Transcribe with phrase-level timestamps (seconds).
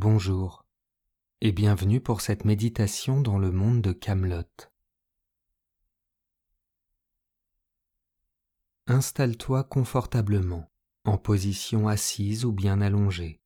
[0.00, 0.64] Bonjour
[1.40, 4.44] et bienvenue pour cette méditation dans le monde de Camelot.
[8.86, 10.70] Installe-toi confortablement,
[11.04, 13.40] en position assise ou bien allongée.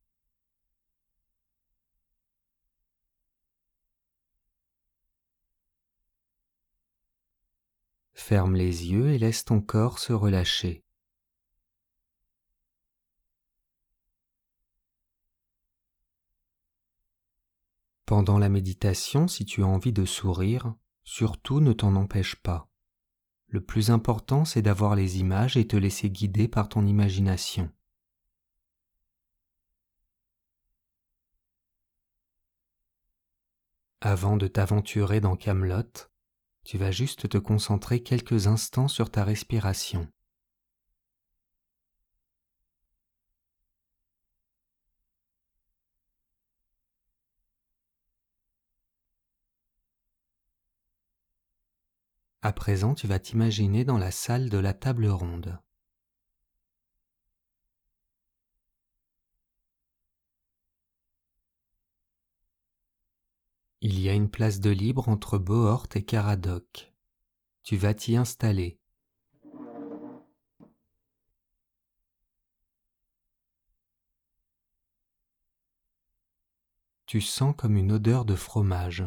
[8.13, 10.83] Ferme les yeux et laisse ton corps se relâcher.
[18.05, 22.69] Pendant la méditation, si tu as envie de sourire, surtout ne t'en empêche pas.
[23.47, 27.71] Le plus important, c'est d'avoir les images et te laisser guider par ton imagination.
[34.01, 36.09] Avant de t'aventurer dans Camelot,
[36.65, 40.11] tu vas juste te concentrer quelques instants sur ta respiration.
[52.45, 55.57] À présent, tu vas t'imaginer dans la salle de la table ronde.
[63.79, 66.93] Il y a une place de libre entre Bohort et Caradoc.
[67.63, 68.77] Tu vas t'y installer.
[77.05, 79.05] Tu sens comme une odeur de fromage.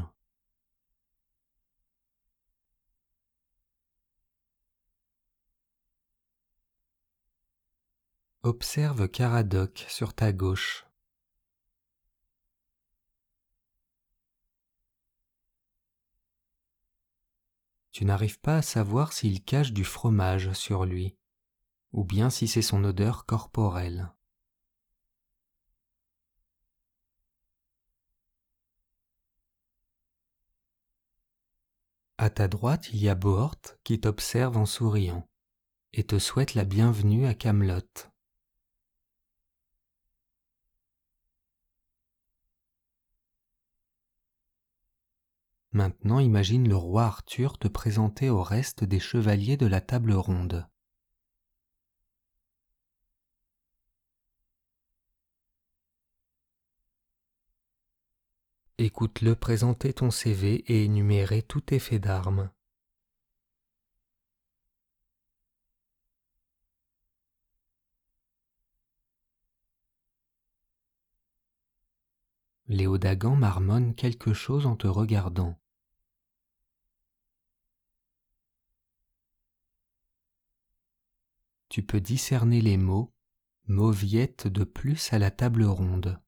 [8.46, 10.86] Observe Caradoc sur ta gauche.
[17.90, 21.16] Tu n'arrives pas à savoir s'il cache du fromage sur lui,
[21.90, 24.12] ou bien si c'est son odeur corporelle.
[32.16, 35.28] À ta droite, il y a Bohort qui t'observe en souriant
[35.92, 37.82] et te souhaite la bienvenue à Camelot.
[45.76, 50.66] Maintenant imagine le roi Arthur te présenter au reste des chevaliers de la table ronde.
[58.78, 62.48] Écoute-le présenter ton CV et énumérer tous tes faits d'armes.
[72.68, 75.58] Léodagan marmonne quelque chose en te regardant.
[81.76, 83.12] Tu peux discerner les mots,
[83.66, 86.18] mauviette de plus à la table ronde.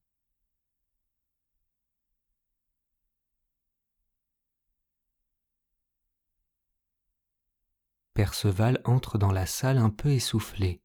[8.13, 10.83] Perceval entre dans la salle un peu essoufflé.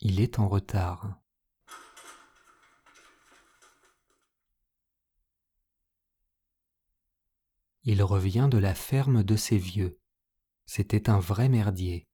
[0.00, 1.18] Il est en retard.
[7.84, 9.98] Il revient de la ferme de ses vieux.
[10.66, 12.06] C'était un vrai merdier.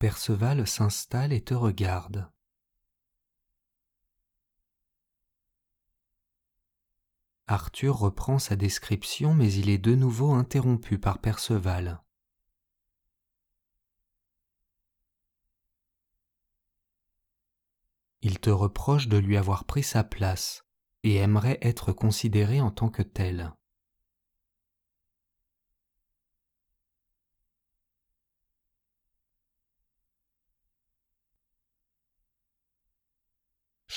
[0.00, 2.32] Perceval s'installe et te regarde.
[7.46, 12.02] Arthur reprend sa description mais il est de nouveau interrompu par Perceval.
[18.22, 20.64] Il te reproche de lui avoir pris sa place
[21.02, 23.52] et aimerait être considéré en tant que tel.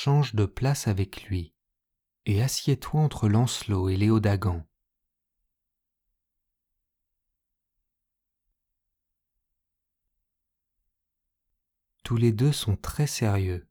[0.03, 1.53] Change de place avec lui
[2.25, 4.68] et assieds-toi entre Lancelot et Léodagan.
[12.03, 13.66] Tous les deux sont très sérieux.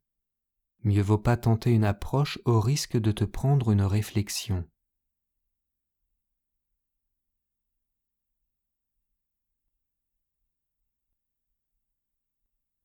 [0.85, 4.67] Mieux vaut pas tenter une approche au risque de te prendre une réflexion.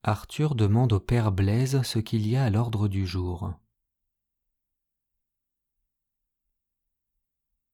[0.09, 3.53] Arthur demande au père Blaise ce qu'il y a à l'ordre du jour.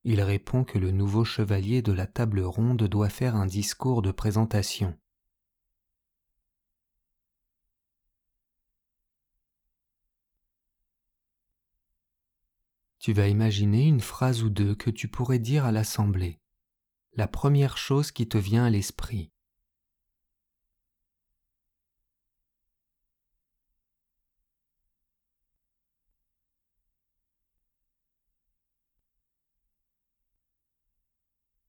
[0.04, 4.12] Il répond que le nouveau chevalier de la table ronde doit faire un discours de
[4.12, 4.98] présentation.
[12.98, 16.40] Tu vas imaginer une phrase ou deux que tu pourrais dire à l'assemblée.
[17.14, 19.33] La première chose qui te vient à l'esprit.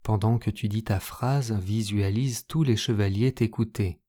[0.04, 4.02] Pendant que tu dis ta phrase, visualise tous les chevaliers t'écouter.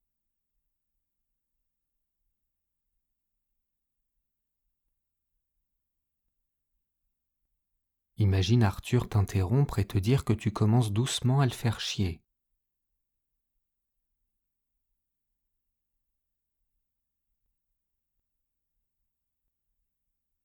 [8.18, 12.22] Imagine Arthur t'interrompre et te dire que tu commences doucement à le faire chier.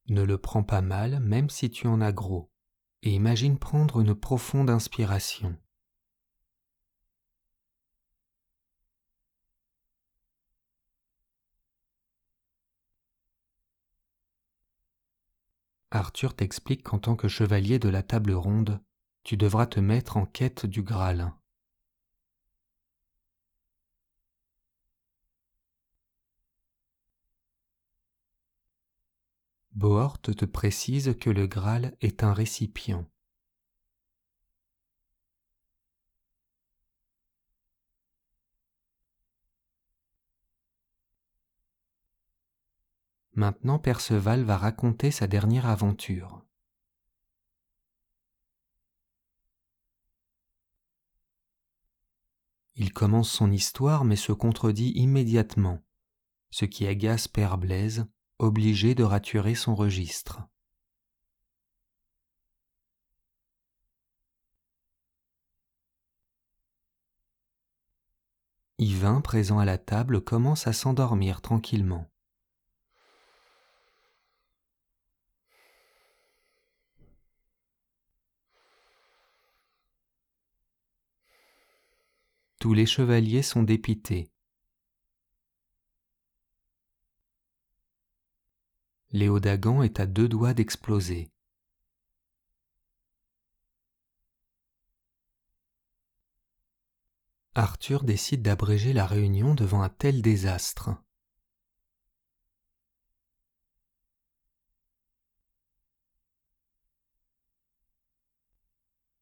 [0.07, 2.51] Ne le prends pas mal même si tu en as gros,
[3.03, 5.57] et imagine prendre une profonde inspiration.
[15.93, 18.81] Arthur t'explique qu'en tant que chevalier de la table ronde,
[19.25, 21.33] tu devras te mettre en quête du Graal.
[29.81, 33.07] Bohort te précise que le Graal est un récipient.
[43.33, 46.45] Maintenant Perceval va raconter sa dernière aventure.
[52.75, 55.83] Il commence son histoire mais se contredit immédiatement,
[56.51, 58.05] ce qui agace Père Blaise,
[58.41, 60.41] obligé de raturer son registre.
[68.79, 72.11] Yvain, présent à la table, commence à s'endormir tranquillement.
[82.59, 84.31] Tous les chevaliers sont dépités.
[89.13, 91.33] Léodagan est à deux doigts d'exploser.
[97.57, 100.91] Arthur décide d'abréger la réunion devant un tel désastre.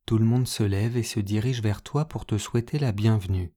[0.04, 3.54] Tout le monde se lève et se dirige vers toi pour te souhaiter la bienvenue.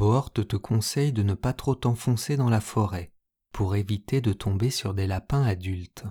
[0.00, 3.12] Bohort te conseille de ne pas trop t'enfoncer dans la forêt
[3.52, 6.06] pour éviter de tomber sur des lapins adultes.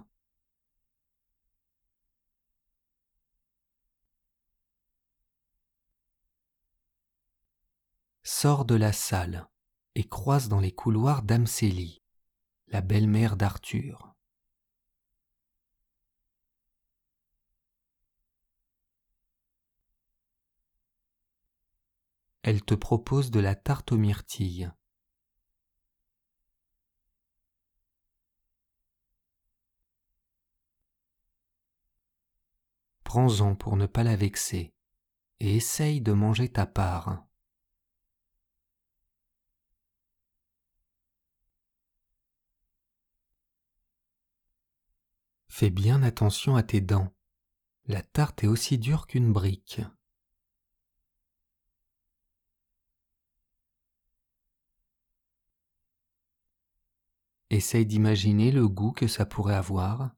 [8.22, 9.50] Sors de la salle
[9.96, 12.04] et croise dans les couloirs d'Amcélie,
[12.68, 14.09] la belle-mère d'Arthur.
[22.44, 24.72] Elle te propose de la tarte aux myrtilles.
[33.04, 34.74] Prends-en pour ne pas la vexer
[35.40, 37.26] et essaye de manger ta part.
[45.48, 47.14] Fais bien attention à tes dents.
[47.86, 49.82] La tarte est aussi dure qu'une brique.
[57.52, 60.12] Essaye d'imaginer le goût que ça pourrait avoir.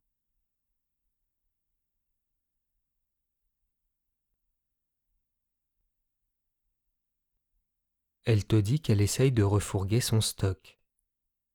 [8.24, 10.80] Elle te dit qu'elle essaye de refourguer son stock,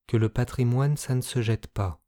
[0.06, 2.00] que le patrimoine ça ne se jette pas.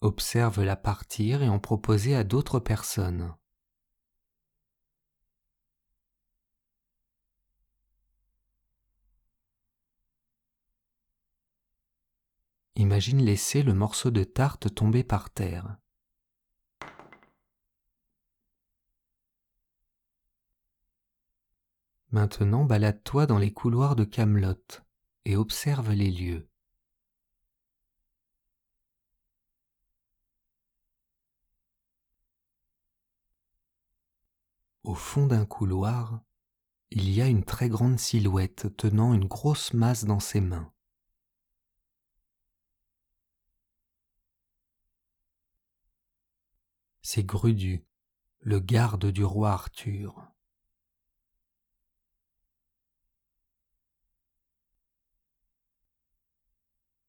[0.00, 3.34] Observe la partir et en proposer à d'autres personnes.
[12.78, 15.78] Imagine laisser le morceau de tarte tomber par terre.
[22.10, 24.62] Maintenant balade-toi dans les couloirs de Camelot
[25.24, 26.50] et observe les lieux.
[34.84, 36.20] Au fond d'un couloir,
[36.90, 40.72] il y a une très grande silhouette tenant une grosse masse dans ses mains.
[47.08, 47.86] C'est Grudu,
[48.40, 50.26] le garde du roi Arthur.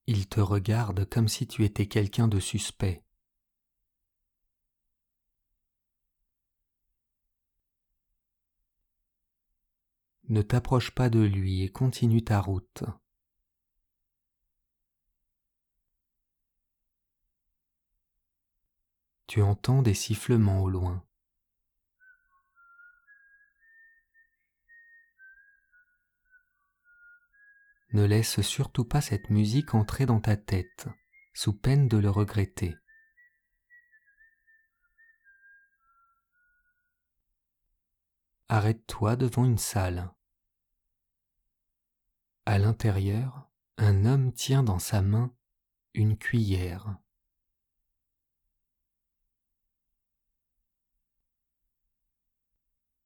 [0.06, 3.04] Il te regarde comme si tu étais quelqu'un de suspect.
[10.30, 12.84] Ne t'approche pas de lui et continue ta route.
[19.28, 21.04] Tu entends des sifflements au loin.
[27.92, 30.88] Ne laisse surtout pas cette musique entrer dans ta tête,
[31.34, 32.76] sous peine de le regretter.
[38.50, 40.10] Arrête-toi devant une salle.
[42.46, 45.36] À l'intérieur, un homme tient dans sa main
[45.94, 46.98] une cuillère.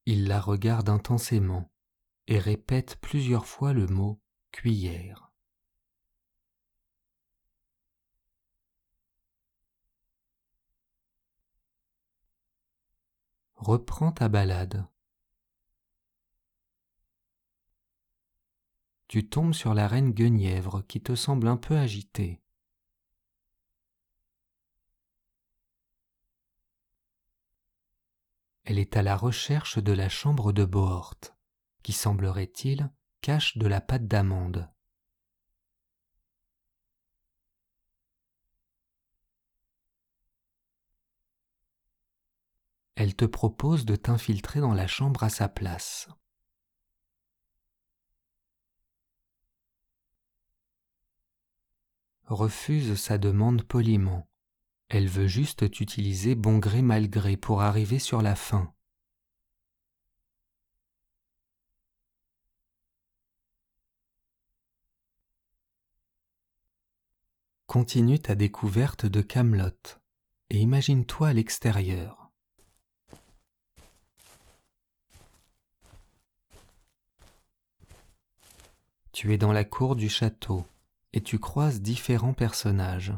[0.06, 1.72] Il la regarde intensément
[2.28, 4.20] et répète plusieurs fois le mot
[4.52, 5.32] cuillère.
[13.56, 14.88] Reprends ta balade.
[19.08, 22.41] Tu tombes sur la reine Guenièvre qui te semble un peu agitée.
[28.72, 31.20] Elle est à la recherche de la chambre de Bohort,
[31.84, 34.72] qui semblerait-il cache de la pâte d'amande.
[42.96, 46.08] Elle te propose de t'infiltrer dans la chambre à sa place.
[52.24, 54.31] Refuse sa demande poliment.
[54.94, 58.74] Elle veut juste t'utiliser bon gré mal gré pour arriver sur la fin.
[67.68, 69.70] Continue ta découverte de Camelot
[70.50, 72.30] et imagine-toi à l'extérieur.
[79.14, 80.66] Tu es dans la cour du château
[81.14, 83.14] et tu croises différents personnages.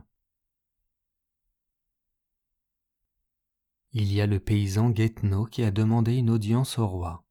[3.96, 7.24] Il y a le paysan Guetno qui a demandé une audience au roi.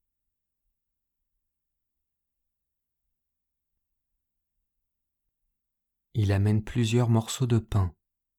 [6.15, 7.93] Il amène plusieurs morceaux de pain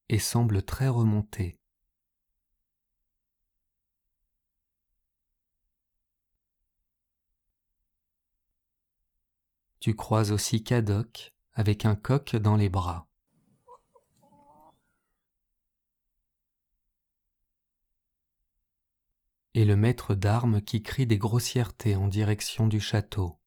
[0.07, 1.59] et semble très remonté.
[9.81, 13.05] Tu croises aussi Cadoc avec un coq dans les bras.
[19.55, 23.38] Et le maître d'armes qui crie des grossièretés en direction du château.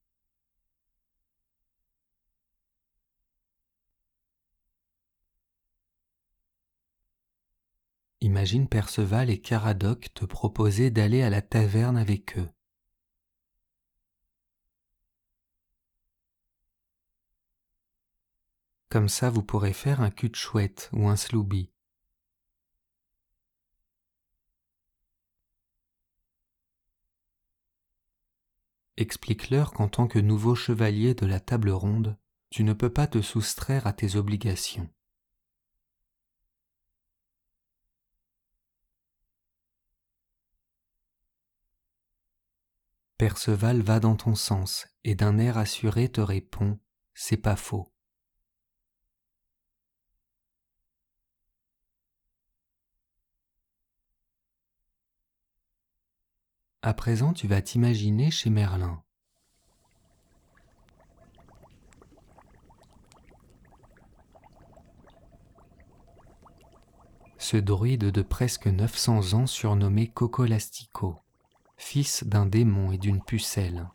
[8.21, 12.49] Imagine Perceval et Caradoc te proposer d'aller à la taverne avec eux.
[18.89, 21.71] Comme ça, vous pourrez faire un cul de chouette ou un sloubi.
[28.99, 32.17] Explique-leur qu'en tant que nouveau chevalier de la table ronde,
[32.51, 34.89] tu ne peux pas te soustraire à tes obligations.
[43.19, 46.79] Perceval va dans ton sens et d'un air assuré te répond
[47.15, 47.96] C'est pas faux.
[56.87, 59.03] À présent, tu vas t'imaginer chez Merlin.
[67.39, 71.19] Ce druide de presque 900 ans surnommé Cocolastico
[71.77, 73.89] fils d'un démon et d'une pucelle.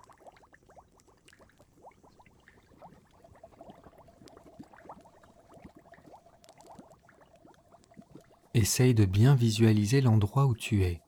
[8.54, 11.02] Essaye de bien visualiser l'endroit où tu es,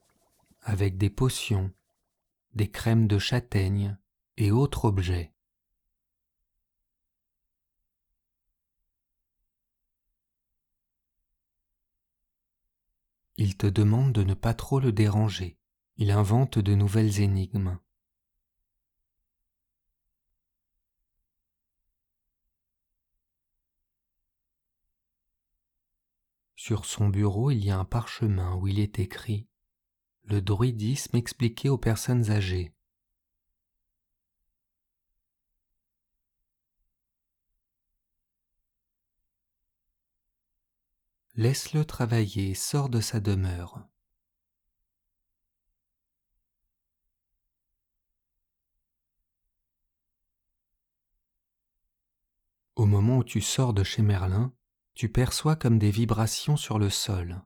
[0.63, 1.71] avec des potions,
[2.53, 3.97] des crèmes de châtaigne
[4.37, 5.33] et autres objets.
[13.37, 15.57] Il te demande de ne pas trop le déranger.
[15.97, 17.79] Il invente de nouvelles énigmes.
[26.55, 29.47] Sur son bureau, il y a un parchemin où il est écrit
[30.25, 32.73] le druidisme expliqué aux personnes âgées.
[41.35, 43.87] Laisse-le travailler, sors de sa demeure.
[52.75, 54.53] Au moment où tu sors de chez Merlin,
[54.93, 57.41] tu perçois comme des vibrations sur le sol.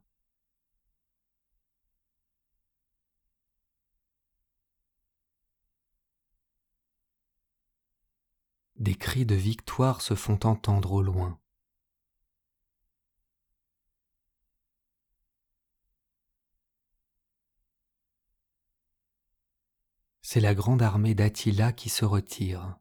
[8.79, 11.39] Des cris de victoire se font entendre au loin.
[20.21, 22.77] C'est la grande armée d'Attila qui se retire.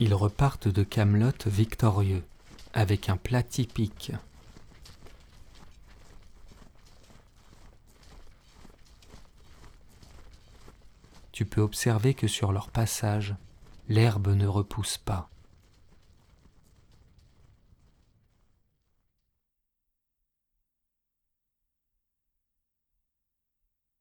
[0.00, 2.24] Ils repartent de Camelot victorieux,
[2.72, 4.12] avec un plat typique.
[11.34, 13.34] Tu peux observer que sur leur passage,
[13.88, 15.28] l'herbe ne repousse pas.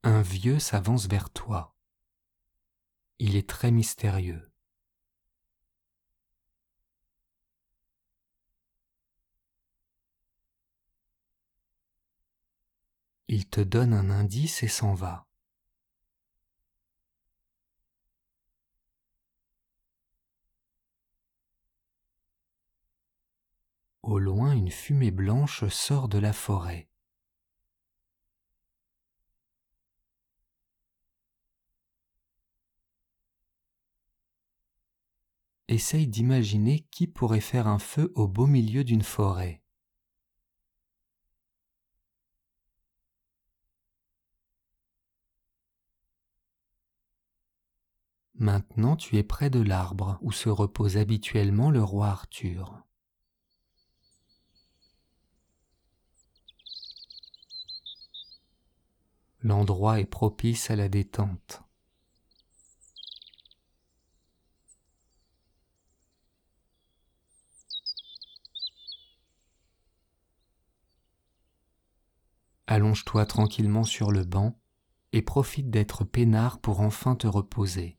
[0.03, 1.73] Un vieux s'avance vers toi.
[3.17, 4.51] Il est très mystérieux.
[13.27, 15.25] Il te donne un indice et s'en va.
[24.03, 26.89] Au loin, une fumée blanche sort de la forêt.
[35.69, 39.63] Essaye d'imaginer qui pourrait faire un feu au beau milieu d'une forêt.
[48.33, 52.83] Maintenant tu es près de l'arbre où se repose habituellement le roi Arthur.
[59.43, 61.63] L'endroit est propice à la détente.
[72.67, 74.57] Allonge-toi tranquillement sur le banc
[75.11, 77.97] et profite d'être peinard pour enfin te reposer.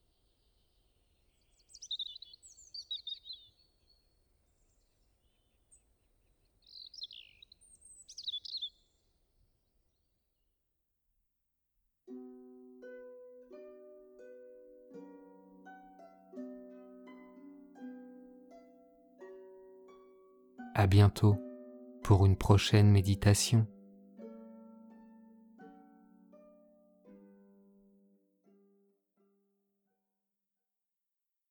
[20.95, 21.37] Bientôt
[22.05, 23.67] pour une prochaine méditation.